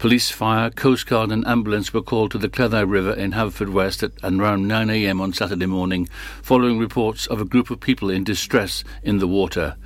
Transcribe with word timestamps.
Police, 0.00 0.30
fire, 0.30 0.70
Coast 0.70 1.06
Guard 1.06 1.30
and 1.30 1.46
ambulance 1.46 1.92
were 1.92 2.00
called 2.00 2.30
to 2.30 2.38
the 2.38 2.48
Cleddau 2.48 2.88
River 2.88 3.12
in 3.12 3.32
Haverfordwest 3.32 4.02
at 4.02 4.12
around 4.24 4.64
9am 4.64 5.20
on 5.20 5.34
Saturday 5.34 5.66
morning, 5.66 6.08
following 6.40 6.78
reports 6.78 7.26
of 7.26 7.38
a 7.38 7.44
group 7.44 7.68
of 7.68 7.80
people 7.80 8.08
in 8.08 8.24
distress 8.24 8.82
in 9.02 9.18
the 9.18 9.28
water. 9.28 9.76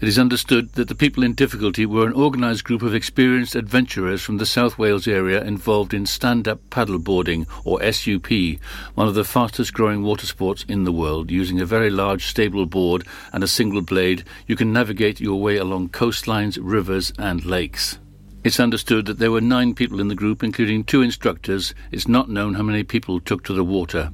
It 0.00 0.06
is 0.06 0.16
understood 0.16 0.74
that 0.74 0.86
the 0.86 0.94
people 0.94 1.24
in 1.24 1.34
difficulty 1.34 1.86
were 1.86 2.06
an 2.06 2.12
organised 2.12 2.62
group 2.62 2.82
of 2.82 2.94
experienced 2.94 3.56
adventurers 3.56 4.22
from 4.22 4.36
the 4.36 4.46
South 4.46 4.78
Wales 4.78 5.08
area 5.08 5.42
involved 5.42 5.92
in 5.92 6.06
stand-up 6.06 6.60
paddleboarding, 6.70 7.48
or 7.64 7.82
SUP, 7.82 8.60
one 8.94 9.08
of 9.08 9.16
the 9.16 9.24
fastest 9.24 9.74
growing 9.74 10.04
water 10.04 10.26
sports 10.26 10.64
in 10.68 10.84
the 10.84 10.92
world. 10.92 11.32
Using 11.32 11.60
a 11.60 11.66
very 11.66 11.90
large 11.90 12.26
stable 12.26 12.66
board 12.66 13.04
and 13.32 13.42
a 13.42 13.48
single 13.48 13.82
blade, 13.82 14.22
you 14.46 14.54
can 14.54 14.72
navigate 14.72 15.18
your 15.18 15.40
way 15.40 15.56
along 15.56 15.88
coastlines, 15.88 16.60
rivers 16.62 17.12
and 17.18 17.44
lakes. 17.44 17.98
It's 18.44 18.60
understood 18.60 19.06
that 19.06 19.18
there 19.18 19.30
were 19.30 19.40
nine 19.40 19.74
people 19.74 20.00
in 20.00 20.08
the 20.08 20.14
group, 20.14 20.44
including 20.44 20.84
two 20.84 21.00
instructors. 21.00 21.74
It's 21.90 22.06
not 22.06 22.28
known 22.28 22.52
how 22.52 22.62
many 22.62 22.84
people 22.84 23.18
took 23.18 23.42
to 23.44 23.54
the 23.54 23.64
water. 23.64 24.12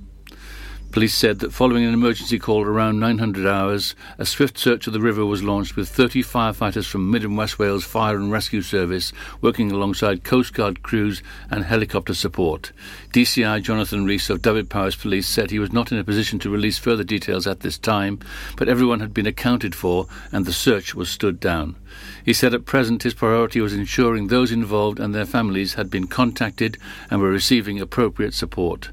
Police 0.93 1.15
said 1.15 1.39
that 1.39 1.53
following 1.53 1.85
an 1.85 1.95
emergency 1.95 2.37
call 2.37 2.65
around 2.65 2.99
900 2.99 3.47
hours, 3.47 3.95
a 4.19 4.27
swift 4.27 4.59
search 4.59 4.89
of 4.89 4.93
the 4.93 4.99
river 4.99 5.25
was 5.25 5.41
launched 5.41 5.77
with 5.77 5.89
30 5.89 6.25
firefighters 6.25 6.85
from 6.85 7.09
Mid 7.09 7.23
and 7.23 7.37
West 7.37 7.61
Wales 7.61 7.85
Fire 7.85 8.17
and 8.17 8.33
Rescue 8.33 8.61
Service 8.61 9.13
working 9.41 9.71
alongside 9.71 10.25
Coast 10.25 10.53
Guard 10.53 10.83
crews 10.83 11.23
and 11.49 11.63
helicopter 11.63 12.13
support. 12.13 12.73
DCI 13.13 13.63
Jonathan 13.63 14.05
Rees 14.05 14.29
of 14.31 14.43
Dyfed-Powys 14.43 14.97
Police 14.97 15.29
said 15.29 15.53
he 15.53 15.61
was 15.61 15.73
not 15.73 15.93
in 15.93 15.99
a 15.99 16.03
position 16.03 16.41
to 16.41 16.51
release 16.51 16.77
further 16.77 17.05
details 17.05 17.47
at 17.47 17.61
this 17.61 17.79
time, 17.79 18.19
but 18.57 18.69
everyone 18.69 18.99
had 18.99 19.15
been 19.15 19.29
accounted 19.29 19.77
for 19.77 20.09
and 20.33 20.45
the 20.45 20.53
search 20.53 20.93
was 20.97 21.09
stood 21.09 21.39
down. 21.39 21.77
He 22.25 22.33
said 22.33 22.53
at 22.53 22.67
present 22.67 23.05
his 23.05 23.15
priority 23.15 23.61
was 23.61 23.75
ensuring 23.75 24.27
those 24.27 24.51
involved 24.51 24.99
and 24.99 25.15
their 25.15 25.25
families 25.25 25.75
had 25.75 25.89
been 25.89 26.09
contacted 26.09 26.79
and 27.13 27.21
were 27.21 27.31
receiving 27.31 27.81
appropriate 27.81 28.35
support. 28.35 28.91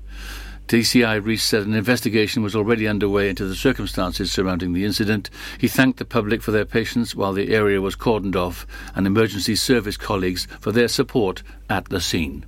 DCI 0.68 1.24
Rees 1.24 1.44
said 1.44 1.66
an 1.66 1.74
investigation 1.74 2.44
was 2.44 2.54
already 2.54 2.90
underway 2.90 3.30
into 3.30 3.46
the 3.46 3.56
circumstances 3.56 4.34
surrounding 4.34 4.74
the 4.74 4.84
incident. 4.84 5.30
He 5.58 5.70
thanked 5.70 5.98
the 5.98 6.04
public 6.04 6.42
for 6.42 6.52
their 6.52 6.66
patience 6.66 7.16
while 7.16 7.32
the 7.32 7.54
area 7.54 7.80
was 7.80 7.96
cordoned 7.96 8.36
off 8.36 8.68
and 8.94 9.08
emergency 9.08 9.56
service 9.56 9.96
colleagues 9.96 10.46
for 10.60 10.74
their 10.74 10.90
support 10.90 11.42
at 11.70 11.86
the 11.86 12.02
scene. 12.02 12.46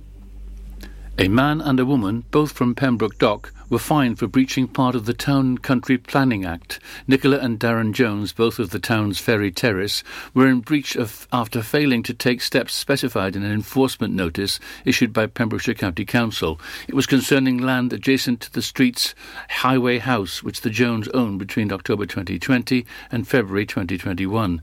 A 1.18 1.28
man 1.28 1.62
and 1.62 1.80
a 1.80 1.86
woman, 1.86 2.24
both 2.30 2.52
from 2.52 2.74
Pembroke 2.74 3.18
Dock, 3.18 3.54
were 3.70 3.78
fined 3.78 4.18
for 4.18 4.26
breaching 4.26 4.68
part 4.68 4.94
of 4.94 5.06
the 5.06 5.14
Town 5.14 5.56
Country 5.56 5.96
Planning 5.96 6.44
Act. 6.44 6.80
Nicola 7.06 7.38
and 7.38 7.58
Darren 7.58 7.92
Jones, 7.92 8.32
both 8.32 8.58
of 8.58 8.70
the 8.70 8.80
town's 8.80 9.20
Ferry 9.20 9.50
Terrace, 9.50 10.02
were 10.34 10.48
in 10.48 10.60
breach 10.60 10.96
of, 10.96 11.26
after 11.32 11.62
failing 11.62 12.02
to 12.02 12.12
take 12.12 12.42
steps 12.42 12.74
specified 12.74 13.36
in 13.36 13.44
an 13.44 13.52
enforcement 13.52 14.12
notice 14.12 14.58
issued 14.84 15.12
by 15.12 15.26
Pembrokeshire 15.26 15.74
County 15.74 16.04
Council. 16.04 16.60
It 16.88 16.94
was 16.94 17.06
concerning 17.06 17.58
land 17.58 17.92
adjacent 17.92 18.40
to 18.42 18.52
the 18.52 18.60
street's 18.60 19.14
highway 19.48 19.98
house, 19.98 20.42
which 20.42 20.62
the 20.62 20.70
Jones 20.70 21.08
owned 21.08 21.38
between 21.38 21.72
October 21.72 22.04
2020 22.04 22.84
and 23.12 23.26
February 23.26 23.66
2021. 23.66 24.60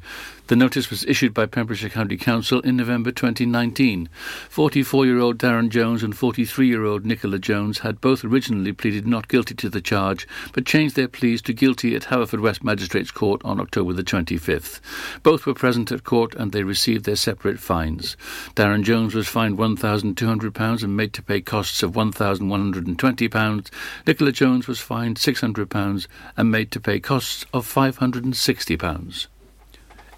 The 0.47 0.55
notice 0.55 0.89
was 0.89 1.03
issued 1.05 1.33
by 1.33 1.45
Pembrokeshire 1.45 1.89
County 1.89 2.15
Council 2.15 2.61
in 2.61 2.77
November 2.77 3.11
2019. 3.11 4.07
44-year-old 4.49 5.37
Darren 5.37 5.67
Jones 5.67 6.03
and 6.03 6.15
43-year-old 6.15 7.05
Nicola 7.05 7.37
Jones 7.37 7.79
had 7.79 7.99
both 7.99 8.23
originally 8.23 8.71
pleaded 8.71 8.96
not 9.05 9.27
guilty 9.27 9.53
to 9.55 9.69
the 9.69 9.81
charge, 9.81 10.27
but 10.53 10.65
changed 10.65 10.95
their 10.95 11.07
pleas 11.07 11.41
to 11.43 11.53
guilty 11.53 11.95
at 11.95 12.03
Haverfordwest 12.03 12.63
Magistrates 12.63 13.11
Court 13.11 13.41
on 13.43 13.59
October 13.59 13.93
the 13.93 14.03
25th. 14.03 14.79
Both 15.21 15.45
were 15.45 15.53
present 15.53 15.91
at 15.91 16.03
court 16.03 16.33
and 16.35 16.51
they 16.51 16.63
received 16.63 17.05
their 17.05 17.15
separate 17.15 17.59
fines. 17.59 18.17
Darren 18.55 18.83
Jones 18.83 19.13
was 19.13 19.27
fined 19.27 19.57
£1,200 19.57 20.83
and 20.83 20.97
made 20.97 21.13
to 21.13 21.21
pay 21.21 21.41
costs 21.41 21.83
of 21.83 21.91
£1,120. 21.91 23.69
Nicola 24.07 24.31
Jones 24.31 24.67
was 24.67 24.79
fined 24.79 25.17
£600 25.17 26.07
and 26.35 26.51
made 26.51 26.71
to 26.71 26.79
pay 26.79 26.99
costs 26.99 27.45
of 27.53 27.67
£560. 27.67 29.27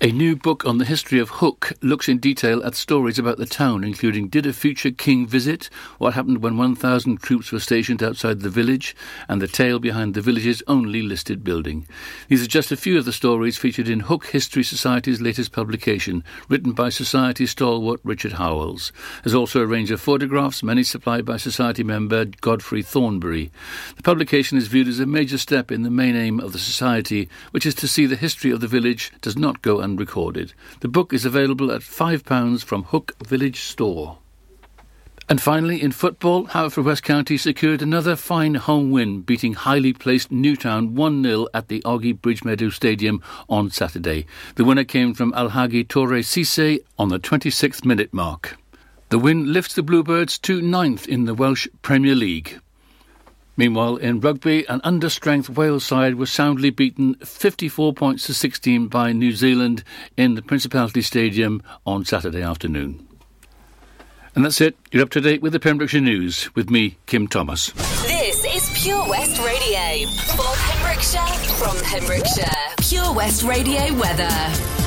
A 0.01 0.13
new 0.13 0.37
book 0.37 0.63
on 0.65 0.77
the 0.77 0.85
history 0.85 1.19
of 1.19 1.27
Hook 1.27 1.73
looks 1.81 2.07
in 2.07 2.19
detail 2.19 2.63
at 2.63 2.75
stories 2.75 3.19
about 3.19 3.37
the 3.37 3.45
town, 3.45 3.83
including 3.83 4.29
did 4.29 4.45
a 4.45 4.53
future 4.53 4.91
king 4.91 5.27
visit, 5.27 5.69
what 5.97 6.13
happened 6.13 6.41
when 6.41 6.55
1,000 6.55 7.21
troops 7.21 7.51
were 7.51 7.59
stationed 7.59 8.01
outside 8.01 8.39
the 8.39 8.49
village, 8.49 8.95
and 9.27 9.41
the 9.41 9.47
tale 9.49 9.77
behind 9.77 10.13
the 10.13 10.21
village's 10.21 10.63
only 10.67 11.01
listed 11.01 11.43
building. 11.43 11.85
These 12.29 12.41
are 12.41 12.47
just 12.47 12.71
a 12.71 12.77
few 12.77 12.97
of 12.97 13.03
the 13.03 13.11
stories 13.11 13.57
featured 13.57 13.89
in 13.89 13.99
Hook 13.99 14.27
History 14.27 14.63
Society's 14.63 15.19
latest 15.19 15.51
publication, 15.51 16.23
written 16.47 16.71
by 16.71 16.87
Society 16.87 17.45
stalwart 17.45 17.99
Richard 18.05 18.31
Howells. 18.31 18.93
There's 19.25 19.35
also 19.35 19.59
a 19.59 19.67
range 19.67 19.91
of 19.91 19.99
photographs, 19.99 20.63
many 20.63 20.83
supplied 20.83 21.25
by 21.25 21.35
Society 21.35 21.83
member 21.83 22.23
Godfrey 22.23 22.83
Thornbury. 22.83 23.51
The 23.97 24.03
publication 24.03 24.57
is 24.57 24.69
viewed 24.69 24.87
as 24.87 25.01
a 25.01 25.05
major 25.05 25.37
step 25.37 25.73
in 25.73 25.81
the 25.81 25.89
main 25.89 26.15
aim 26.15 26.39
of 26.39 26.53
the 26.53 26.57
Society, 26.57 27.27
which 27.51 27.65
is 27.65 27.75
to 27.75 27.87
see 27.89 28.05
the 28.05 28.15
history 28.15 28.51
of 28.51 28.61
the 28.61 28.67
village 28.67 29.11
does 29.19 29.35
not 29.35 29.61
go 29.61 29.81
unrecorded. 29.89 30.53
The 30.81 30.87
book 30.87 31.13
is 31.13 31.25
available 31.25 31.71
at 31.71 31.81
£5 31.81 32.63
from 32.63 32.83
Hook 32.83 33.15
Village 33.25 33.61
Store. 33.61 34.17
And 35.27 35.39
finally, 35.39 35.81
in 35.81 35.91
football, 35.91 36.47
Haverfordwest 36.47 37.03
County 37.03 37.37
secured 37.37 37.83
another 37.83 38.15
fine 38.15 38.55
home 38.55 38.89
win, 38.89 39.21
beating 39.21 39.53
highly 39.53 39.93
placed 39.93 40.31
Newtown 40.31 40.95
1 40.95 41.23
0 41.23 41.47
at 41.53 41.67
the 41.67 41.81
Ogi 41.81 42.19
Bridgemeadow 42.19 42.69
Stadium 42.69 43.21
on 43.47 43.69
Saturday. 43.69 44.25
The 44.55 44.65
winner 44.65 44.83
came 44.83 45.13
from 45.13 45.31
Alhagi 45.33 45.85
Touray 45.85 46.23
Sisay 46.23 46.79
on 46.97 47.09
the 47.09 47.19
26th 47.19 47.85
minute 47.85 48.11
mark. 48.11 48.57
The 49.09 49.19
win 49.19 49.53
lifts 49.53 49.75
the 49.75 49.83
Bluebirds 49.83 50.39
to 50.39 50.61
ninth 50.63 51.07
in 51.07 51.25
the 51.25 51.35
Welsh 51.35 51.67
Premier 51.83 52.15
League. 52.15 52.59
Meanwhile, 53.59 53.97
in 53.97 54.21
rugby, 54.21 54.65
an 54.69 54.79
understrength 54.85 55.49
Wales 55.49 55.83
side 55.83 56.15
was 56.15 56.31
soundly 56.31 56.69
beaten 56.69 57.15
54 57.15 57.91
points 57.91 58.25
to 58.27 58.33
16 58.33 58.87
by 58.87 59.11
New 59.11 59.33
Zealand 59.33 59.83
in 60.15 60.35
the 60.35 60.41
Principality 60.41 61.01
Stadium 61.01 61.61
on 61.85 62.05
Saturday 62.05 62.41
afternoon. 62.41 63.05
And 64.33 64.45
that's 64.45 64.61
it. 64.61 64.77
You're 64.93 65.03
up 65.03 65.09
to 65.09 65.19
date 65.19 65.41
with 65.41 65.51
the 65.51 65.59
Pembrokeshire 65.59 65.99
News 65.99 66.55
with 66.55 66.69
me, 66.69 66.95
Kim 67.05 67.27
Thomas. 67.27 67.73
This 68.03 68.45
is 68.45 68.81
Pure 68.81 69.09
West 69.09 69.37
Radio 69.43 70.07
for 70.07 70.55
Pembrokeshire 70.55 71.55
from 71.55 71.75
Pembrokeshire. 71.83 72.47
Pure 72.77 73.13
West 73.13 73.43
Radio 73.43 73.93
weather. 73.99 74.29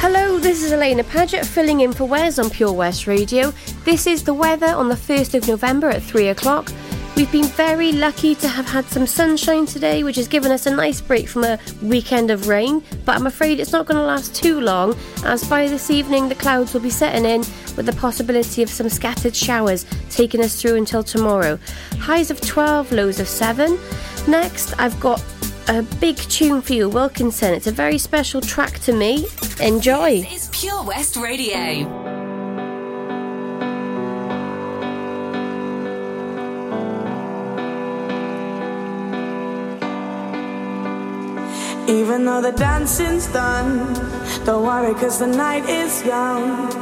Hello, 0.00 0.38
this 0.38 0.62
is 0.62 0.72
Alaina 0.72 1.04
Paget 1.04 1.44
filling 1.44 1.80
in 1.80 1.92
for 1.92 2.06
Wes 2.06 2.38
on 2.38 2.48
Pure 2.48 2.72
West 2.72 3.06
Radio. 3.06 3.52
This 3.84 4.06
is 4.06 4.24
the 4.24 4.32
weather 4.32 4.68
on 4.68 4.88
the 4.88 4.94
1st 4.94 5.34
of 5.34 5.46
November 5.46 5.90
at 5.90 6.02
3 6.02 6.28
o'clock. 6.28 6.72
We've 7.14 7.30
been 7.30 7.44
very 7.44 7.92
lucky 7.92 8.34
to 8.36 8.48
have 8.48 8.66
had 8.66 8.86
some 8.86 9.06
sunshine 9.06 9.66
today, 9.66 10.02
which 10.02 10.16
has 10.16 10.26
given 10.26 10.50
us 10.50 10.64
a 10.64 10.74
nice 10.74 11.00
break 11.02 11.28
from 11.28 11.44
a 11.44 11.58
weekend 11.82 12.30
of 12.30 12.48
rain, 12.48 12.82
but 13.04 13.14
I'm 13.14 13.26
afraid 13.26 13.60
it's 13.60 13.70
not 13.70 13.84
going 13.84 13.98
to 13.98 14.04
last 14.04 14.34
too 14.34 14.60
long, 14.60 14.96
as 15.24 15.46
by 15.46 15.68
this 15.68 15.90
evening 15.90 16.30
the 16.30 16.34
clouds 16.34 16.72
will 16.72 16.80
be 16.80 16.90
setting 16.90 17.26
in 17.26 17.40
with 17.76 17.84
the 17.84 17.92
possibility 17.92 18.62
of 18.62 18.70
some 18.70 18.88
scattered 18.88 19.36
showers 19.36 19.84
taking 20.08 20.40
us 20.40 20.60
through 20.60 20.76
until 20.76 21.02
tomorrow. 21.02 21.58
Highs 21.98 22.30
of 22.30 22.40
12, 22.40 22.92
lows 22.92 23.20
of 23.20 23.28
7. 23.28 23.78
Next, 24.26 24.72
I've 24.80 24.98
got 24.98 25.22
a 25.68 25.82
big 26.00 26.16
tune 26.16 26.62
for 26.62 26.72
you, 26.72 26.88
Wilkinson. 26.88 27.52
It's 27.52 27.66
a 27.66 27.72
very 27.72 27.98
special 27.98 28.40
track 28.40 28.78
to 28.80 28.92
me. 28.92 29.26
Enjoy. 29.60 30.26
Is 30.32 30.48
Pure 30.50 30.84
West 30.84 31.16
Radio. 31.16 32.01
Even 41.92 42.24
though 42.24 42.40
the 42.40 42.52
dancing's 42.52 43.26
done, 43.26 43.92
don't 44.46 44.64
worry, 44.64 44.94
cause 44.94 45.18
the 45.18 45.26
night 45.26 45.68
is 45.68 46.02
young. 46.06 46.72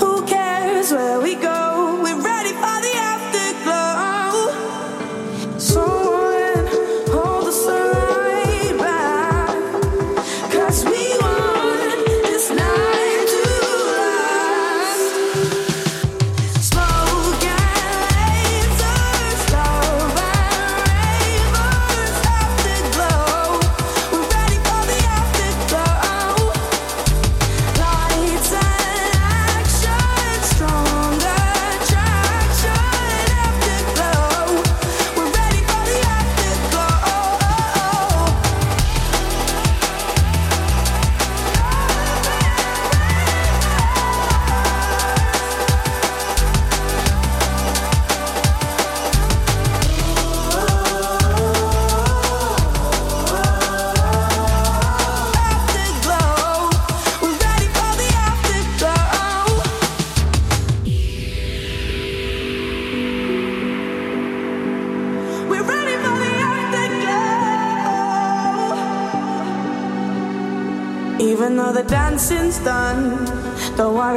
Who 0.00 0.24
cares 0.24 0.90
where 0.90 1.20
we 1.20 1.34
go? 1.34 1.89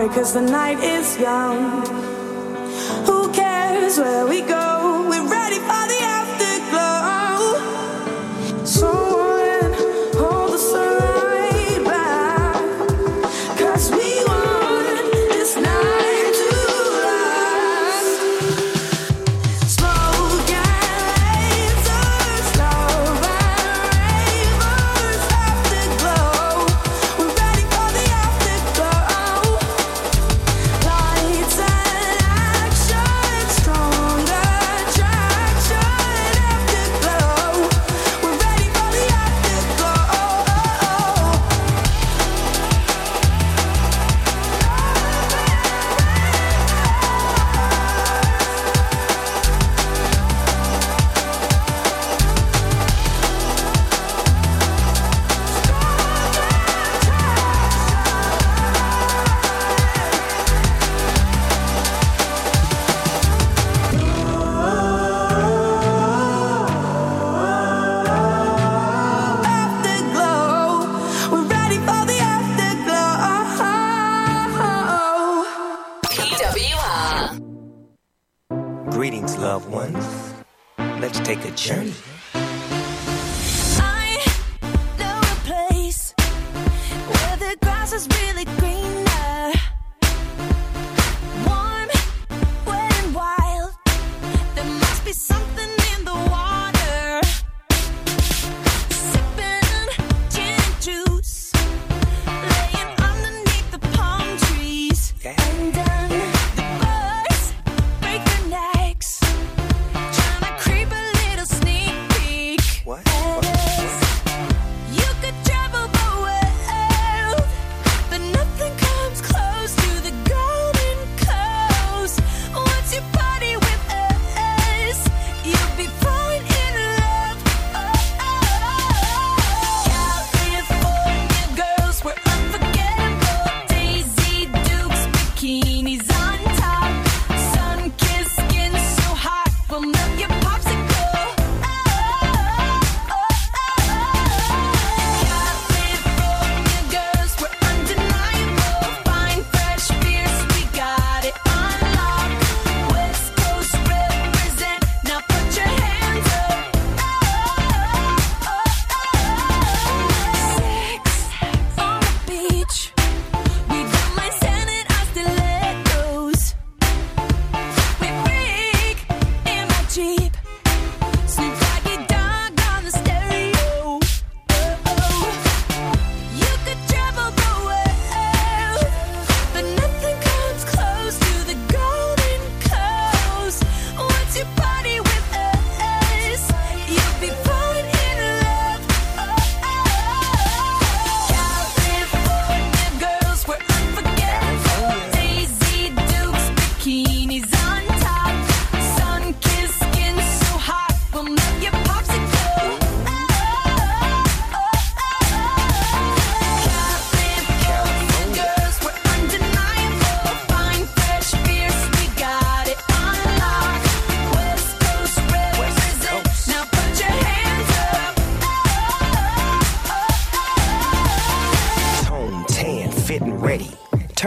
Cause 0.10 0.34
the 0.34 0.42
night 0.42 0.80
is 0.80 1.18
young. 1.18 1.93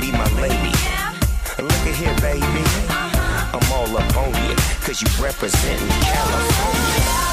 Katie, 0.00 0.12
my 0.12 0.24
lady. 0.40 0.72
Look 1.58 1.72
at 1.72 1.94
here, 1.94 2.14
baby. 2.20 2.64
I'm 3.52 3.72
all 3.72 3.96
up 3.98 4.16
on 4.16 4.28
you, 4.48 4.56
cause 4.80 5.02
you 5.02 5.08
representing 5.22 5.88
California. 5.88 7.29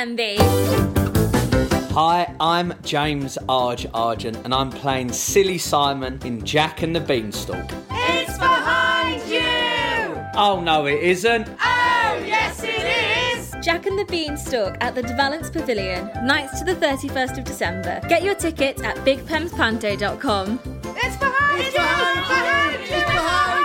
Coming 0.00 0.16
to 0.16 0.36
Tenby. 0.36 1.92
Hi, 1.92 2.34
I'm 2.40 2.72
James 2.82 3.36
Arg 3.48 3.86
Argent, 3.92 4.38
and 4.44 4.54
I'm 4.54 4.70
playing 4.70 5.12
Silly 5.12 5.58
Simon 5.58 6.18
in 6.24 6.42
Jack 6.44 6.82
and 6.82 6.96
the 6.96 7.00
Beanstalk. 7.00 7.70
It's 7.90 8.38
behind 8.38 9.20
you! 9.28 10.24
Oh 10.34 10.60
no, 10.64 10.86
it 10.86 11.02
isn't. 11.02 11.48
Oh, 11.48 12.24
yes, 12.26 12.62
it 12.62 13.38
is! 13.38 13.54
Jack 13.62 13.84
and 13.86 13.98
the 13.98 14.06
Beanstalk 14.06 14.78
at 14.80 14.94
the 14.94 15.02
De 15.02 15.14
Valence 15.16 15.50
Pavilion, 15.50 16.10
nights 16.24 16.60
to 16.60 16.64
the 16.64 16.74
31st 16.74 17.38
of 17.38 17.44
December. 17.44 18.00
Get 18.08 18.22
your 18.22 18.34
tickets 18.34 18.82
at 18.82 18.96
bigpemspanto.com. 18.98 20.60
It's 20.96 21.16
behind 21.18 21.60
it's 21.60 21.74
you! 21.74 21.82
Behind 21.82 22.80
you! 22.80 22.96
It's 22.96 23.04
behind 23.04 23.64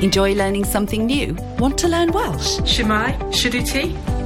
you! 0.00 0.04
Enjoy 0.04 0.34
learning 0.34 0.64
something 0.64 1.06
new? 1.06 1.36
Want 1.58 1.78
to 1.78 1.88
learn 1.88 2.10
Welsh? 2.10 2.58
Shemai, 2.60 3.16
Shuduti? 3.32 4.15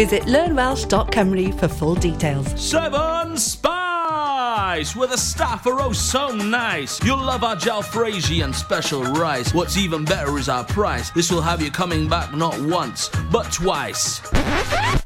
Visit 0.00 0.22
learnwelsh.com 0.22 1.58
for 1.58 1.68
full 1.68 1.94
details. 1.94 2.58
Seven 2.58 3.36
Spice, 3.36 4.96
where 4.96 5.06
the 5.06 5.18
staff 5.18 5.66
are 5.66 5.78
oh 5.78 5.92
so 5.92 6.28
nice. 6.28 6.98
You'll 7.04 7.22
love 7.22 7.44
our 7.44 7.54
jalfrezi 7.54 8.42
and 8.42 8.54
special 8.54 9.02
rice. 9.02 9.52
What's 9.52 9.76
even 9.76 10.06
better 10.06 10.38
is 10.38 10.48
our 10.48 10.64
price. 10.64 11.10
This 11.10 11.30
will 11.30 11.42
have 11.42 11.60
you 11.60 11.70
coming 11.70 12.08
back 12.08 12.32
not 12.34 12.58
once, 12.62 13.10
but 13.30 13.52
twice. 13.52 14.22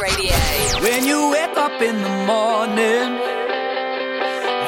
Radio. 0.00 0.36
When 0.80 1.04
you 1.04 1.30
wake 1.30 1.56
up 1.56 1.80
in 1.82 1.96
the 2.02 2.14
morning 2.26 3.10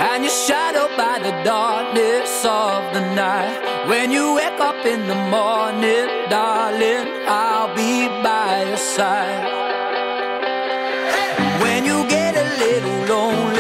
and 0.01 0.25
you're 0.25 0.33
shadowed 0.47 0.97
by 0.97 1.19
the 1.19 1.33
darkness 1.45 2.45
of 2.45 2.95
the 2.95 3.03
night. 3.15 3.59
When 3.87 4.11
you 4.11 4.35
wake 4.35 4.59
up 4.59 4.87
in 4.87 5.07
the 5.07 5.21
morning, 5.37 6.07
darling, 6.31 7.07
I'll 7.29 7.75
be 7.75 8.09
by 8.23 8.65
your 8.69 8.79
side. 8.97 9.45
When 11.61 11.85
you 11.85 12.09
get 12.09 12.33
a 12.35 12.47
little 12.65 12.99
lonely 13.13 13.60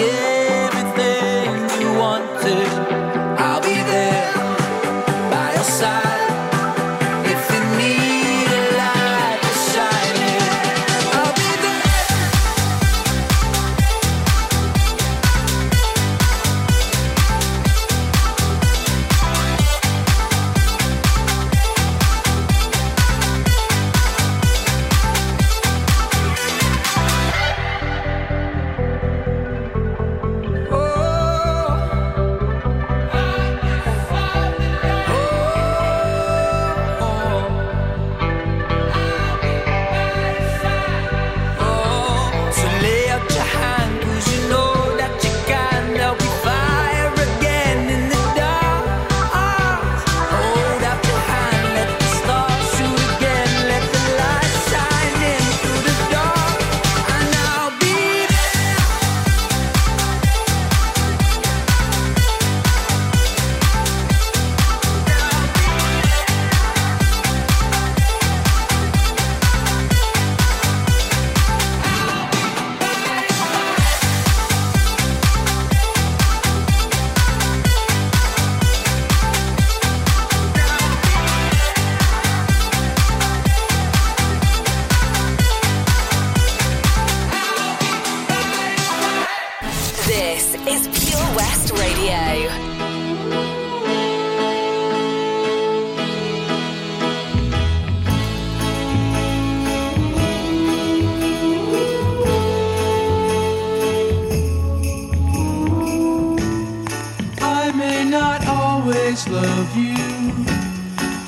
yeah. 0.00 0.21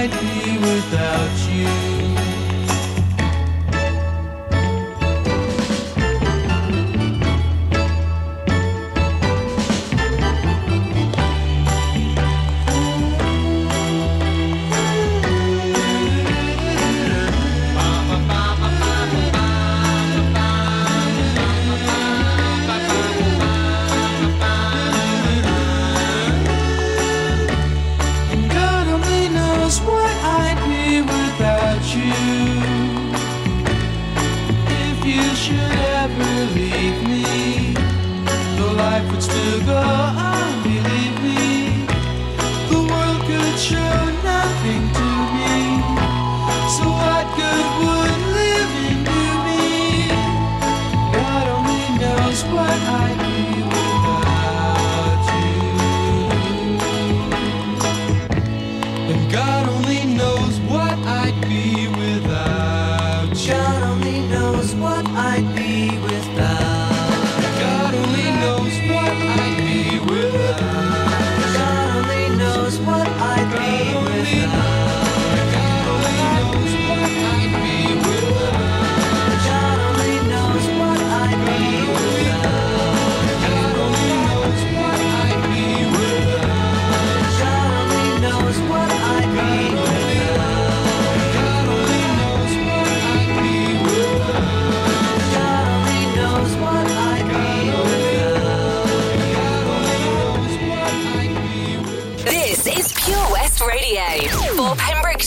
might 0.00 0.10
be 0.12 0.56
without 0.56 1.36
you. 1.36 1.39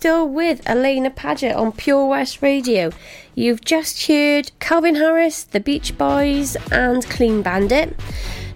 Still 0.00 0.26
with 0.26 0.62
Alaina 0.66 1.10
Paget 1.10 1.54
on 1.54 1.72
Pure 1.72 2.06
West 2.06 2.40
Radio. 2.40 2.90
You've 3.34 3.62
just 3.62 4.06
heard 4.06 4.50
Calvin 4.58 4.94
Harris, 4.94 5.44
The 5.44 5.60
Beach 5.60 5.98
Boys, 5.98 6.56
and 6.72 7.04
Clean 7.04 7.42
Bandit. 7.42 7.94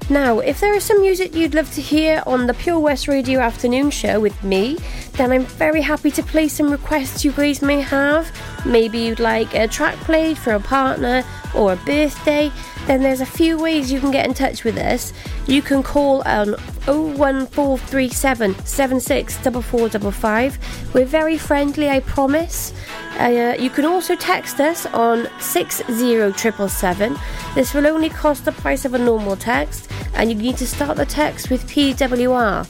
Now, 0.09 0.38
if 0.38 0.59
there 0.59 0.72
is 0.72 0.85
some 0.85 1.02
music 1.02 1.35
you'd 1.35 1.52
love 1.52 1.70
to 1.74 1.83
hear 1.83 2.22
on 2.26 2.46
the 2.46 2.54
Pure 2.54 2.80
West 2.80 3.09
Radio 3.09 3.40
afternoon 3.40 3.90
show 3.90 4.20
with 4.20 4.42
me, 4.42 4.78
then 5.18 5.33
I'm 5.33 5.44
very 5.44 5.83
happy 5.83 6.11
to 6.12 6.22
play 6.22 6.48
some 6.48 6.70
requests 6.70 7.26
you 7.26 7.33
guys 7.33 7.61
may 7.61 7.83
have. 7.83 8.33
Maybe 8.64 8.98
you'd 8.98 9.20
like 9.20 9.55
a 9.55 9.68
track 9.68 9.96
played 9.96 10.38
for 10.38 10.55
a 10.55 10.61
partner 10.61 11.22
or 11.55 11.74
a 11.74 11.77
birthday, 11.77 12.50
then 12.87 13.03
there's 13.03 13.20
a 13.20 13.27
few 13.27 13.59
ways 13.59 13.92
you 13.92 14.00
can 14.00 14.11
get 14.11 14.27
in 14.27 14.35
touch 14.35 14.64
with 14.64 14.77
us. 14.77 15.12
You 15.46 15.62
can 15.62 15.83
call 15.83 16.22
on 16.27 16.55
01437 16.87 18.55
764455. 18.64 20.94
We're 20.94 21.05
very 21.05 21.38
friendly, 21.38 21.88
I 21.88 22.00
promise. 22.00 22.72
Uh, 23.18 23.55
you 23.59 23.70
can 23.70 23.85
also 23.85 24.16
text 24.16 24.61
us 24.61 24.87
on 24.87 25.29
60777. 25.38 27.16
This 27.55 27.72
will 27.72 27.87
only 27.87 28.09
cost 28.09 28.44
the 28.44 28.53
price 28.53 28.85
of 28.85 28.94
a 28.94 28.98
normal 28.98 29.37
text, 29.37 29.90
and 30.14 30.31
you 30.31 30.37
need 30.37 30.57
to 30.59 30.66
start 30.66 30.96
the 30.96 31.07
text 31.07 31.50
with 31.50 31.68
PWR. 31.68 32.66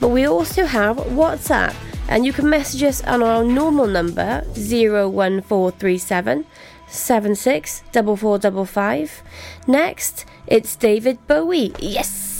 But 0.00 0.08
we 0.08 0.26
also 0.26 0.64
have 0.64 0.96
WhatsApp, 0.96 1.74
and 2.12 2.26
you 2.26 2.32
can 2.32 2.50
message 2.50 2.82
us 2.82 3.02
on 3.04 3.22
our 3.22 3.42
normal 3.42 3.86
number 3.86 4.42
01437 4.54 6.44
764455. 6.86 9.22
Next, 9.66 10.26
it's 10.46 10.76
David 10.76 11.26
Bowie. 11.26 11.72
Yes! 11.80 12.31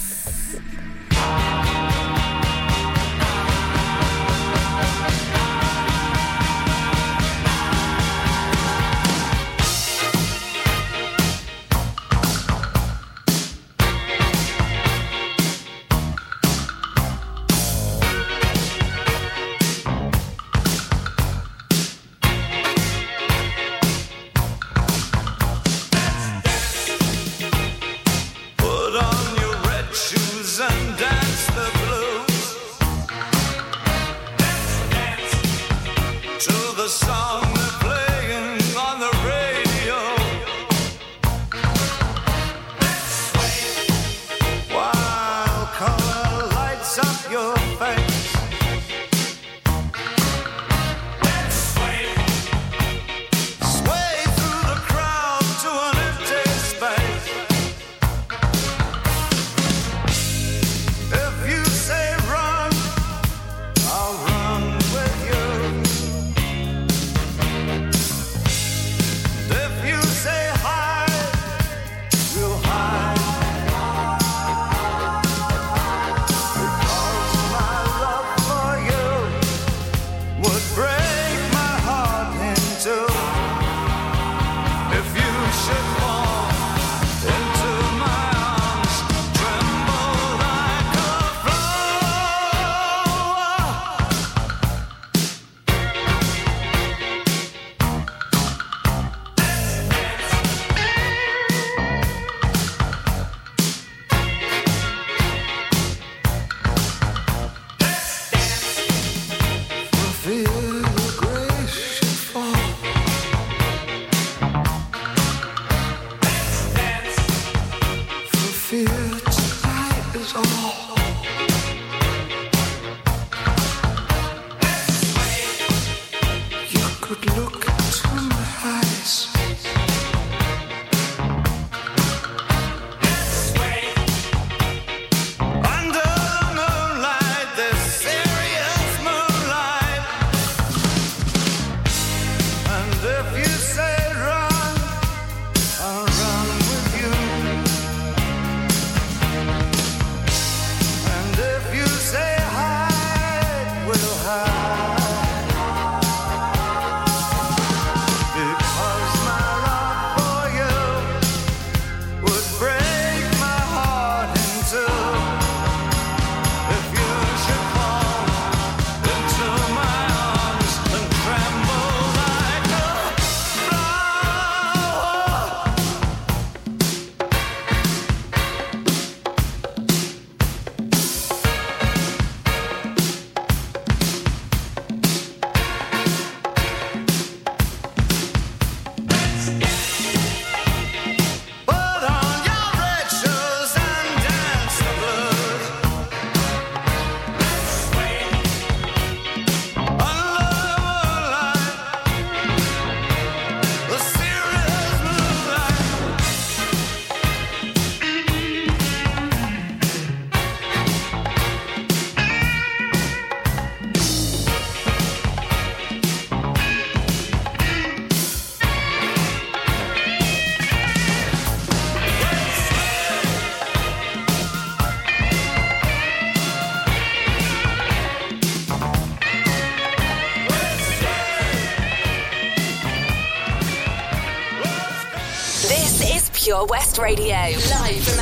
live. 237.50 237.70
Live. 237.80 238.21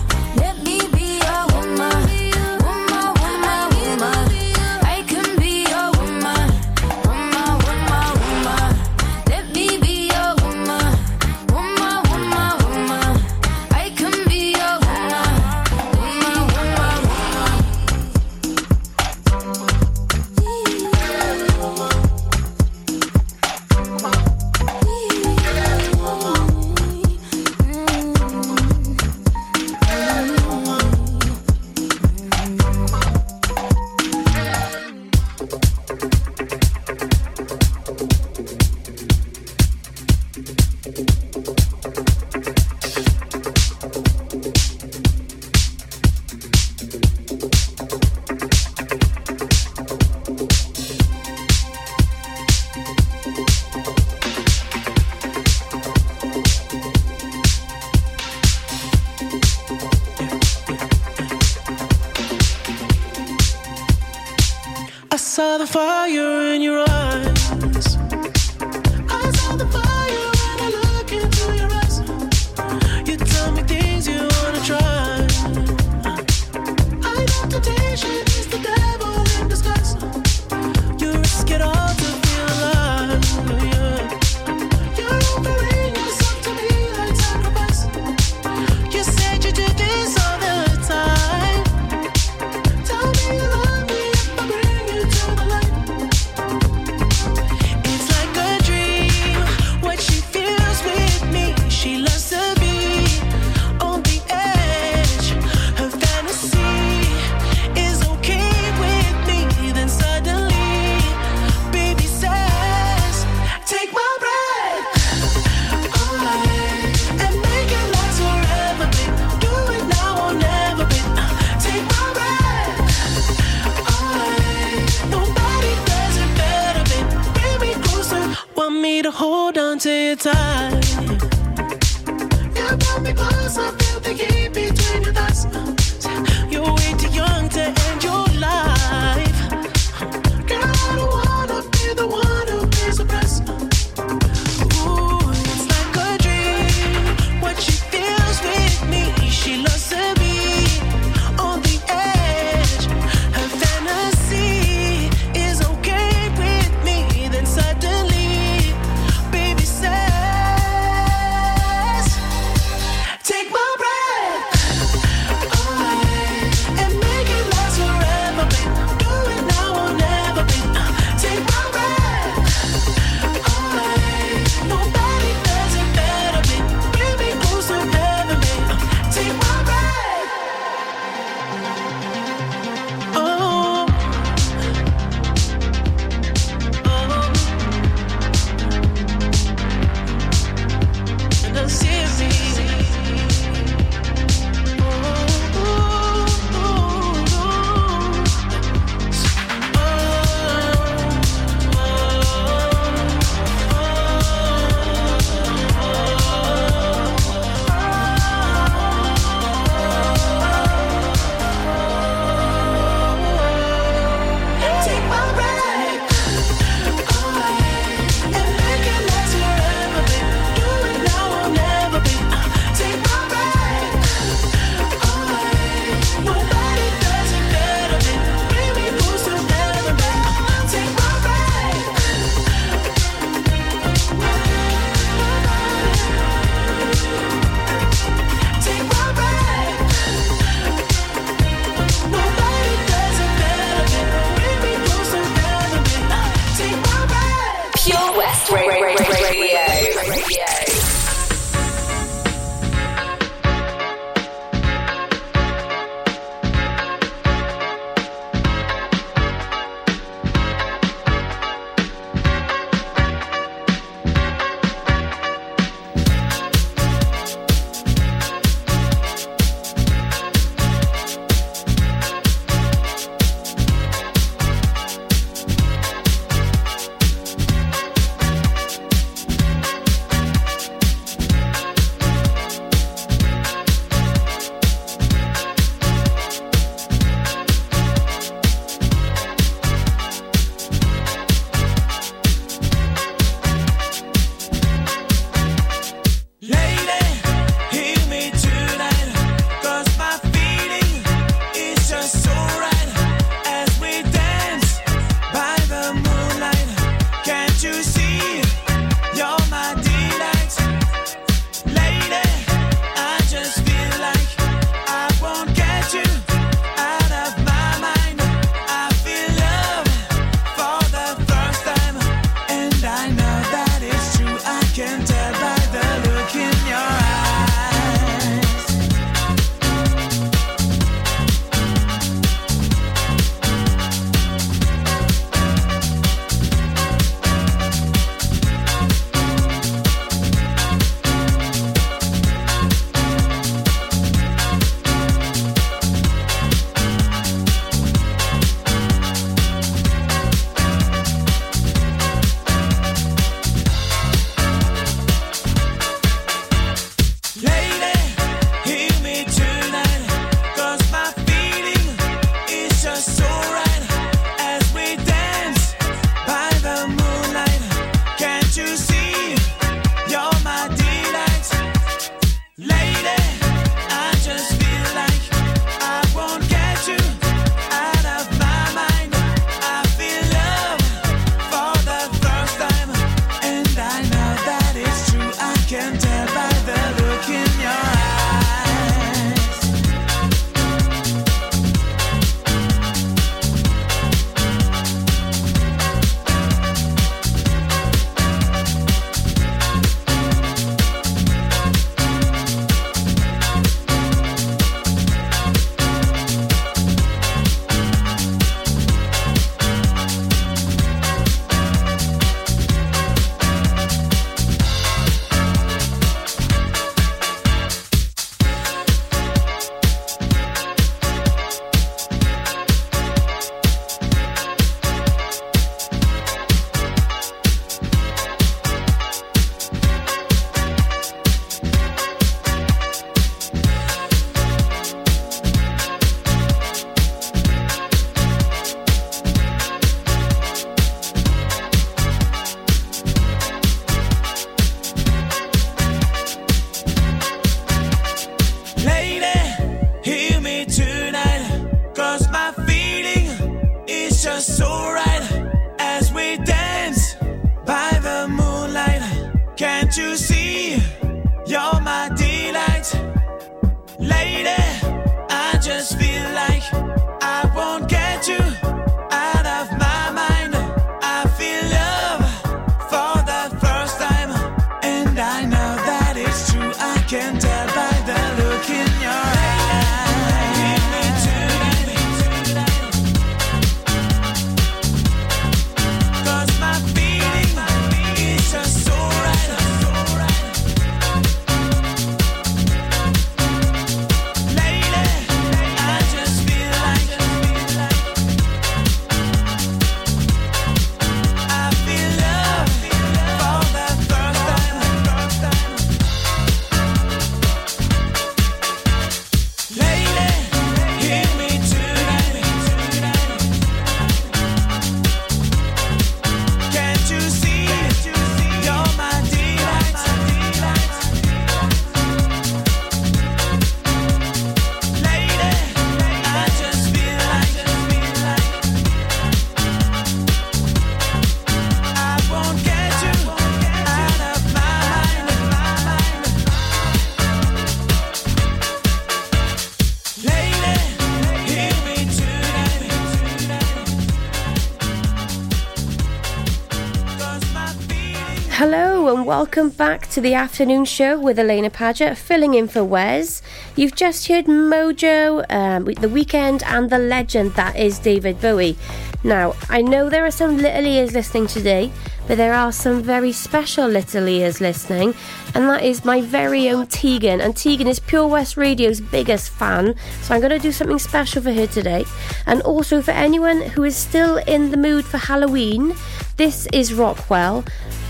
welcome 549.61 549.77
back 549.77 550.07
to 550.07 550.19
the 550.19 550.33
afternoon 550.33 550.83
show 550.83 551.19
with 551.19 551.37
Alaina 551.37 551.69
Paget, 551.69 552.17
filling 552.17 552.55
in 552.55 552.67
for 552.67 552.83
Wes. 552.83 553.43
You've 553.75 553.93
just 553.93 554.27
heard 554.27 554.45
Mojo, 554.45 555.45
um, 555.51 555.85
The 555.85 556.07
Weeknd, 556.07 556.63
and 556.65 556.89
the 556.89 556.97
legend 556.97 557.53
that 557.53 557.75
is 557.75 557.99
David 557.99 558.41
Bowie. 558.41 558.75
Now, 559.23 559.53
I 559.69 559.83
know 559.83 560.09
there 560.09 560.25
are 560.25 560.31
some 560.31 560.57
little 560.57 560.87
ears 560.87 561.13
listening 561.13 561.45
today, 561.45 561.91
but 562.27 562.37
there 562.37 562.55
are 562.55 562.71
some 562.71 563.03
very 563.03 563.31
special 563.31 563.87
little 563.87 564.27
ears 564.27 564.61
listening, 564.61 565.13
and 565.53 565.69
that 565.69 565.83
is 565.83 566.03
my 566.03 566.21
very 566.21 566.67
own 566.67 566.87
Tegan. 566.87 567.39
And 567.39 567.55
Tegan 567.55 567.85
is 567.85 567.99
Pure 567.99 568.29
West 568.29 568.57
Radio's 568.57 568.99
biggest 568.99 569.51
fan, 569.51 569.93
so 570.23 570.33
I'm 570.33 570.41
going 570.41 570.49
to 570.49 570.57
do 570.57 570.71
something 570.71 570.97
special 570.97 571.43
for 571.43 571.53
her 571.53 571.67
today. 571.67 572.05
And 572.47 572.63
also 572.63 572.99
for 573.03 573.11
anyone 573.11 573.61
who 573.61 573.83
is 573.83 573.95
still 573.95 574.37
in 574.37 574.71
the 574.71 574.77
mood 574.77 575.05
for 575.05 575.19
Halloween, 575.19 575.93
this 576.37 576.65
is 576.73 576.95
Rockwell. 576.95 577.63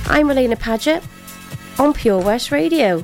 I'm 0.05 0.29
Alaina 0.29 0.55
Paget, 0.55 1.03
on 1.81 1.93
Pure 1.93 2.21
West 2.21 2.51
Radio. 2.51 3.03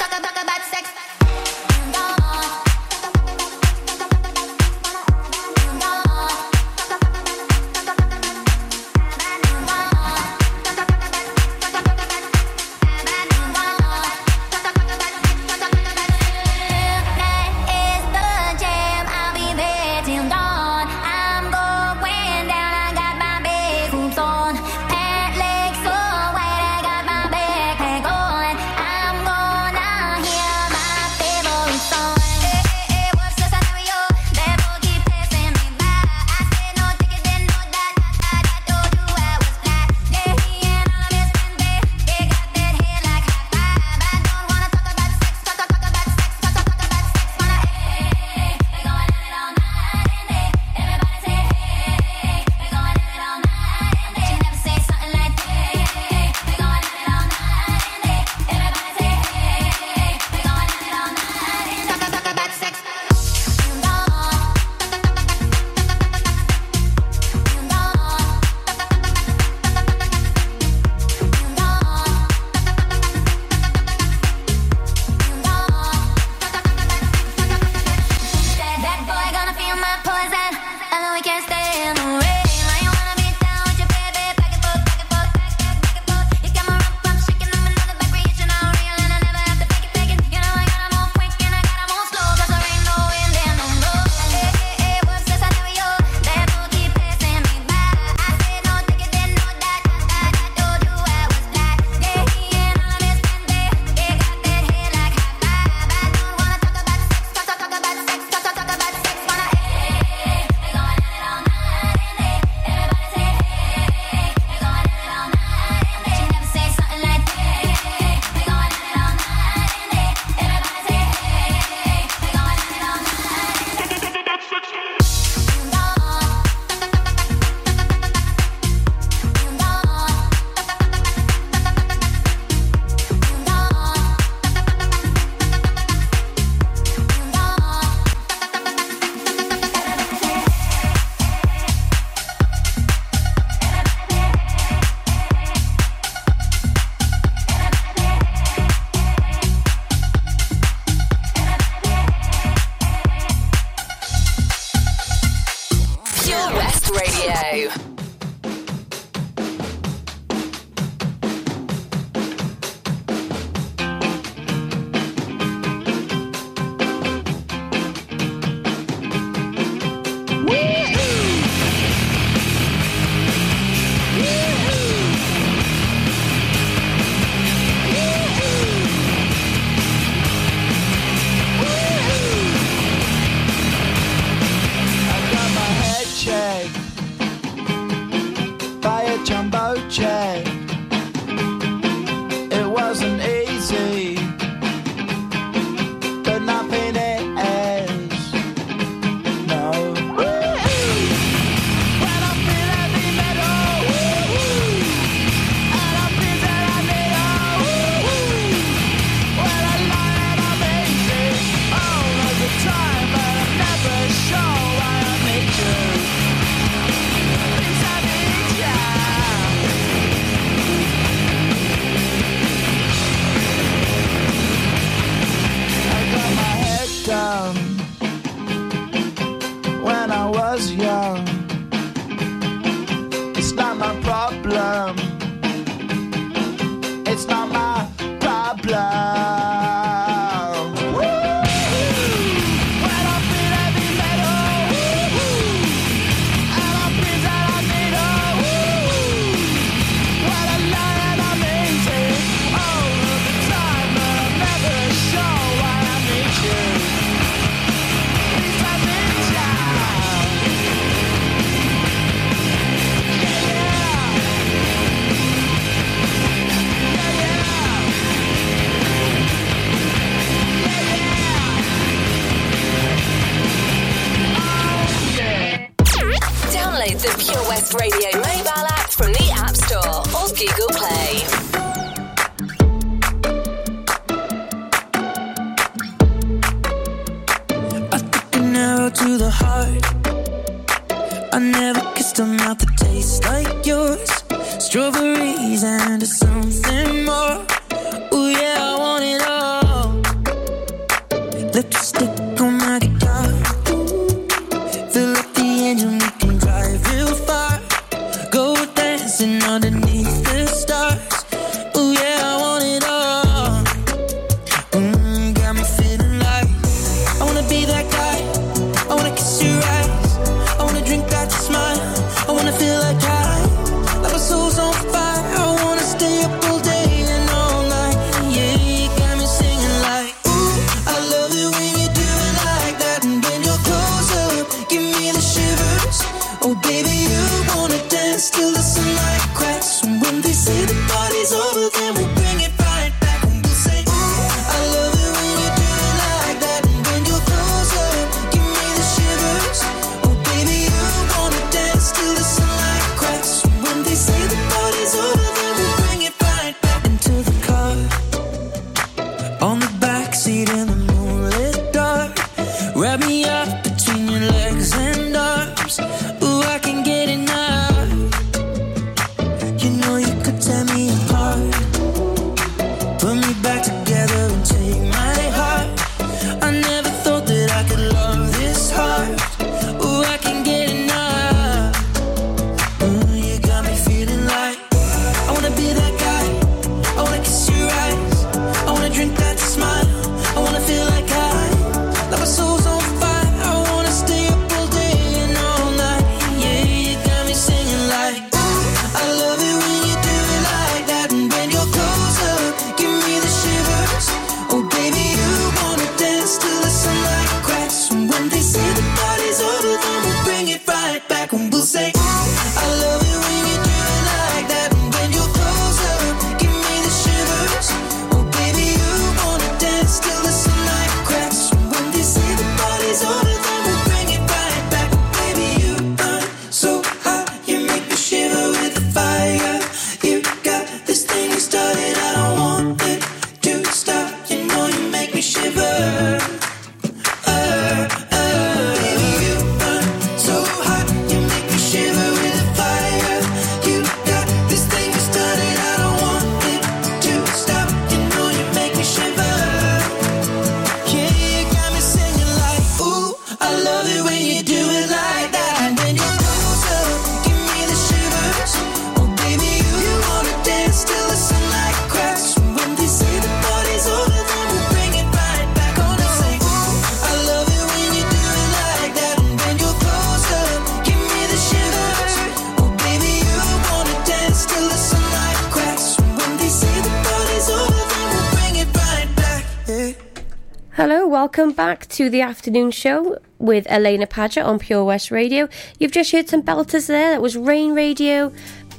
Welcome 481.33 481.53
back 481.53 481.87
to 481.91 482.09
the 482.09 482.19
afternoon 482.19 482.71
show 482.71 483.17
with 483.39 483.65
Alaina 483.69 484.05
Paget 484.05 484.43
on 484.43 484.59
Pure 484.59 484.83
West 484.83 485.11
Radio. 485.11 485.47
You've 485.79 485.93
just 485.93 486.11
heard 486.11 486.27
some 486.27 486.43
belters 486.43 486.87
there. 486.87 487.11
That 487.11 487.21
was 487.21 487.37
Rain 487.37 487.73
Radio, 487.73 488.33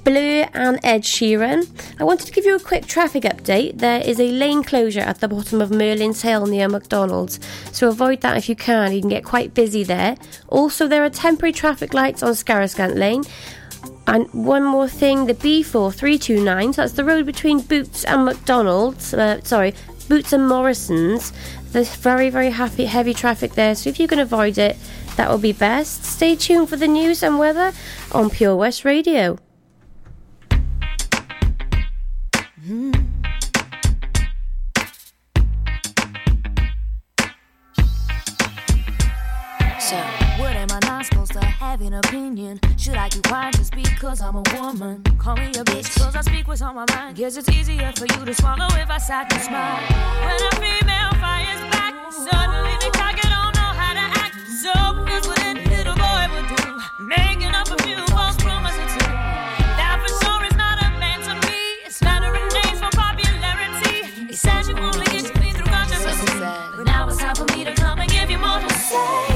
Blur, 0.04 0.46
and 0.52 0.78
Ed 0.82 1.00
Sheeran. 1.00 1.66
I 1.98 2.04
wanted 2.04 2.26
to 2.26 2.32
give 2.32 2.44
you 2.44 2.54
a 2.54 2.60
quick 2.60 2.84
traffic 2.84 3.22
update. 3.22 3.78
There 3.78 4.02
is 4.02 4.20
a 4.20 4.30
lane 4.30 4.64
closure 4.64 5.00
at 5.00 5.20
the 5.20 5.28
bottom 5.28 5.62
of 5.62 5.70
Merlin's 5.70 6.20
Hill 6.20 6.44
near 6.44 6.68
McDonald's, 6.68 7.40
so 7.72 7.88
avoid 7.88 8.20
that 8.20 8.36
if 8.36 8.50
you 8.50 8.54
can. 8.54 8.92
You 8.92 9.00
can 9.00 9.08
get 9.08 9.24
quite 9.24 9.54
busy 9.54 9.82
there. 9.82 10.18
Also, 10.48 10.86
there 10.86 11.02
are 11.02 11.08
temporary 11.08 11.54
traffic 11.54 11.94
lights 11.94 12.22
on 12.22 12.32
Scarrowscant 12.32 12.96
Lane. 12.96 13.24
And 14.06 14.28
one 14.34 14.64
more 14.64 14.88
thing, 14.88 15.24
the 15.24 15.34
B4329, 15.34 16.74
so 16.74 16.82
that's 16.82 16.92
the 16.92 17.04
road 17.04 17.24
between 17.24 17.62
Boots 17.62 18.04
and 18.04 18.26
McDonald's, 18.26 19.14
uh, 19.14 19.40
sorry, 19.42 19.72
Boots 20.08 20.34
and 20.34 20.46
Morrison's. 20.46 21.32
There's 21.72 21.96
very, 21.96 22.28
very 22.28 22.50
happy, 22.50 22.84
heavy 22.84 23.14
traffic 23.14 23.54
there, 23.54 23.74
so 23.74 23.88
if 23.88 23.98
you 23.98 24.06
can 24.06 24.18
avoid 24.18 24.58
it, 24.58 24.76
that 25.16 25.30
will 25.30 25.38
be 25.38 25.52
best. 25.52 26.04
Stay 26.04 26.36
tuned 26.36 26.68
for 26.68 26.76
the 26.76 26.86
news 26.86 27.22
and 27.22 27.38
weather 27.38 27.72
on 28.12 28.28
Pure 28.28 28.56
West 28.56 28.84
Radio. 28.84 29.38
mm. 32.60 32.92
So 39.80 40.21
have 41.72 41.80
an 41.80 41.94
opinion. 41.94 42.60
Should 42.76 42.96
I 42.96 43.08
keep 43.08 43.22
quiet 43.22 43.54
just 43.54 43.72
because 43.74 44.20
I'm 44.20 44.36
a 44.36 44.42
woman? 44.52 45.02
Call 45.16 45.36
me 45.36 45.46
a 45.46 45.64
bitch 45.64 45.88
cause 45.98 46.14
I 46.14 46.20
speak 46.20 46.46
what's 46.46 46.60
on 46.60 46.74
my 46.74 46.84
mind. 46.92 47.16
Guess 47.16 47.38
it's 47.38 47.48
easier 47.48 47.90
for 47.96 48.04
you 48.12 48.26
to 48.26 48.34
swallow 48.34 48.68
if 48.76 48.90
I 48.90 48.98
sat 48.98 49.32
and 49.32 49.40
smile. 49.40 49.80
When 50.20 50.36
a 50.36 50.52
female 50.60 51.12
fires 51.16 51.62
back, 51.72 51.94
suddenly 52.12 52.76
the 52.84 52.90
target 52.92 53.24
don't 53.24 53.54
know 53.56 53.72
how 53.80 53.92
to 53.94 54.06
act. 54.20 54.34
So 54.60 54.72
here's 55.08 55.26
what 55.26 55.40
any 55.46 55.64
little 55.64 55.96
boy 55.96 56.24
would 56.34 56.48
do. 56.52 56.62
Making 57.06 57.54
up 57.56 57.68
a 57.70 57.82
few 57.84 57.96
false 58.12 58.36
promises 58.36 58.92
to 58.92 59.08
That 59.80 59.96
for 60.04 60.12
sure 60.20 60.44
is 60.44 60.56
not 60.56 60.76
a 60.84 60.90
man 61.00 61.24
to 61.24 61.34
me. 61.48 61.58
It's 61.88 61.96
flattering 61.96 62.52
names 62.52 62.80
for 62.84 62.92
popularity. 62.92 64.28
He 64.28 64.36
says 64.36 64.68
you 64.68 64.76
only 64.76 65.06
get 65.06 65.24
me 65.40 65.52
through 65.56 65.72
controversy. 65.72 66.36
But 66.76 66.84
now 66.84 67.08
it's 67.08 67.16
time 67.16 67.34
for 67.34 67.48
me 67.56 67.64
to 67.64 67.72
come 67.72 67.98
and 67.98 68.10
give 68.10 68.30
you 68.30 68.36
more 68.36 68.60
to 68.60 68.74
say. 68.74 69.31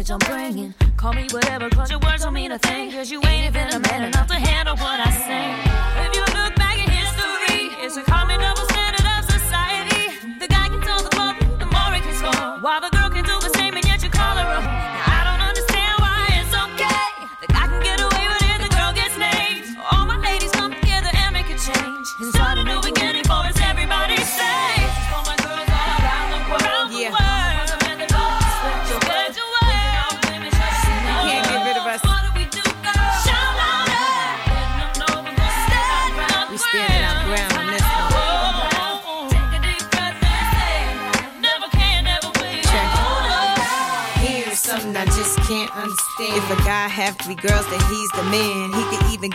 Message 0.00 0.12
I'm 0.12 0.29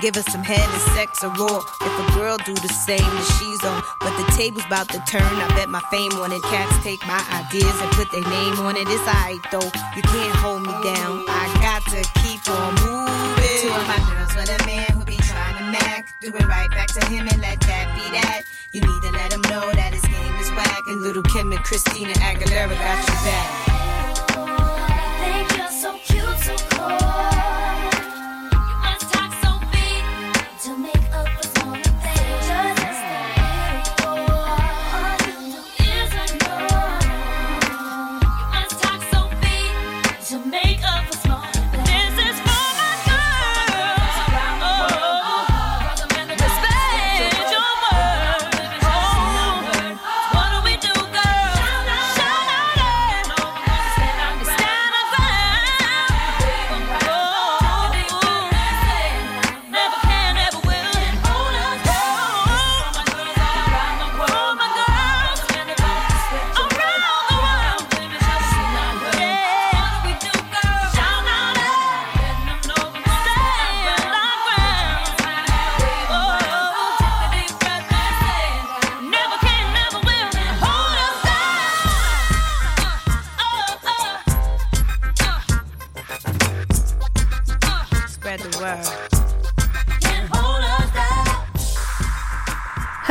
give 0.06 0.18
us 0.18 0.32
some 0.32 0.43
head 0.43 0.62
and 0.62 0.82
sex 0.93 1.24
or 1.24 1.34
raw. 1.34 1.58
If 1.82 1.93
a 1.97 2.06
girl 2.14 2.38
do 2.45 2.53
the 2.53 2.70
same, 2.86 3.01
then 3.01 3.26
she's 3.41 3.64
on. 3.66 3.82
But 3.99 4.14
the 4.22 4.28
table's 4.38 4.64
about 4.66 4.88
to 4.89 5.01
turn. 5.10 5.26
I 5.26 5.47
bet 5.58 5.68
my 5.68 5.82
fame 5.89 6.14
on 6.22 6.32
it. 6.32 6.43
cats 6.43 6.78
take 6.84 7.01
my 7.08 7.26
ideas 7.34 7.74
and 7.82 7.89
put 7.97 8.12
their 8.12 8.22
name 8.22 8.53
on 8.62 8.78
it. 8.78 8.86
It's 8.86 9.01
alright 9.01 9.41
though. 9.49 9.72
You 9.97 10.03
can't 10.06 10.36
hold 10.45 10.62
me 10.62 10.76
down. 10.86 11.26
I 11.26 11.49
got 11.58 11.82
to 11.89 12.06
keep 12.22 12.38
on 12.53 12.78
moving. 12.86 13.58
Two 13.66 13.74
of 13.74 13.86
my 13.89 13.97
girls 14.06 14.34
with 14.38 14.53
a 14.53 14.62
man 14.70 14.86
who 14.93 15.01
be 15.06 15.18
trying 15.26 15.58
to 15.58 15.66
mac. 15.74 16.06
Do 16.22 16.30
it 16.30 16.45
right 16.45 16.70
back 16.70 16.89
to 16.93 17.01
him 17.10 17.26
and 17.26 17.41
let 17.41 17.60
that 17.62 17.86
be 17.97 18.06
that. 18.22 18.43
You 18.74 18.82
need 18.82 19.01
to 19.10 19.12
let 19.12 19.34
him 19.34 19.41
know 19.49 19.74
that 19.74 19.89
his 19.89 20.06
game 20.06 20.36
is 20.38 20.51
whack. 20.53 20.86
And 20.86 21.01
little 21.01 21.24
Kim 21.34 21.51
and 21.51 21.64
Christina 21.66 22.14
Aguilera 22.22 22.78
got 22.78 22.97
your 23.10 23.18
back. 23.26 23.75
To 40.26 40.40
make 40.40 40.84
up 40.84 41.06
for 41.06 41.18
small 41.20 41.45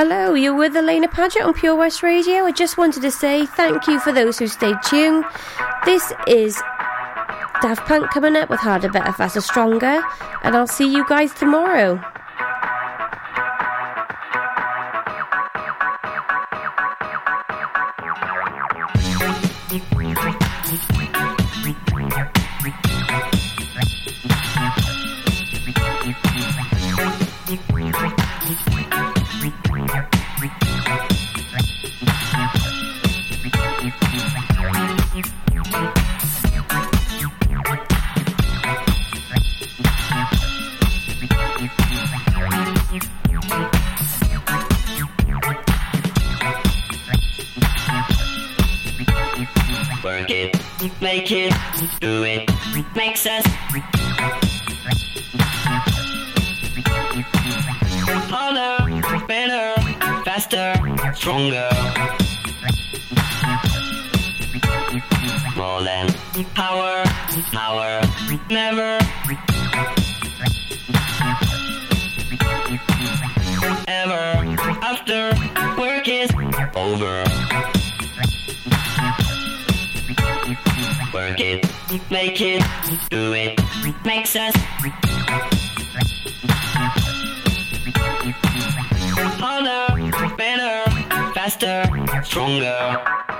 Hello, 0.07 0.34
you're 0.34 0.55
with 0.55 0.76
Alaina 0.76 1.09
Paget 1.09 1.40
on 1.40 1.55
Pure 1.55 1.76
West 1.76 2.02
Radio. 2.02 2.44
I 2.44 2.52
just 2.52 2.76
wanted 2.76 3.00
to 3.00 3.11
say 3.11 3.46
thank 3.46 3.86
you 3.86 3.98
for 3.98 4.12
those 4.12 4.38
who 4.38 4.46
stayed 4.46 4.76
tuned. 4.84 5.24
This 5.86 6.12
is 6.26 6.57
Daft 7.62 7.86
Punk 7.86 8.11
coming 8.11 8.36
up 8.36 8.50
with 8.50 8.61
Harder, 8.61 8.90
Better, 8.90 9.14
Faster, 9.14 9.40
Stronger, 9.40 10.02
and 10.42 10.55
I'll 10.55 10.66
see 10.66 10.92
you 10.92 11.09
guys 11.09 11.32
tomorrow. 11.32 12.05
Faster, 60.35 60.74
stronger. 61.14 61.68
More 65.57 65.82
than 65.82 66.12
power, 66.55 67.05
power, 67.53 68.01
never. 68.51 68.99
Ever 73.87 74.45
after 74.82 75.32
work 75.78 76.09
is 76.09 76.30
over. 76.74 77.24
Work 81.14 81.39
it, 81.39 81.70
make 82.11 82.41
it, 82.41 82.62
do 83.09 83.32
it, 83.35 83.61
makes 84.05 84.35
us 84.35 84.55
faster, 91.55 92.24
stronger. 92.24 93.34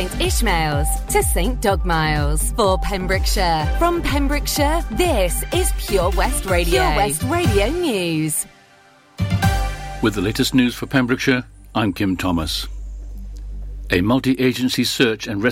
St 0.00 0.18
Ishmael's 0.22 0.88
to 1.12 1.22
St 1.22 1.60
Dogmaels. 1.60 2.56
For 2.56 2.78
Pembrokeshire, 2.78 3.66
from 3.78 4.00
Pembrokeshire, 4.00 4.82
this 4.92 5.44
is 5.52 5.70
Pure 5.76 6.12
West 6.12 6.46
Radio. 6.46 6.80
Pure 6.80 6.96
West 6.96 7.22
Radio 7.24 7.68
News. 7.68 8.46
With 10.00 10.14
the 10.14 10.22
latest 10.22 10.54
news 10.54 10.74
for 10.74 10.86
Pembrokeshire, 10.86 11.44
I'm 11.74 11.92
Kim 11.92 12.16
Thomas. 12.16 12.66
A 13.90 14.00
multi 14.00 14.32
agency 14.40 14.84
search 14.84 15.26
and 15.26 15.42
rescue 15.42 15.48